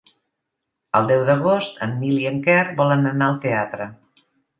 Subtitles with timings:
[0.99, 3.89] El deu d'agost en Nil i en Quer volen anar al teatre.